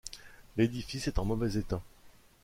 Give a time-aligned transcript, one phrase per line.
[0.57, 1.79] L'édifice est en mauvais état.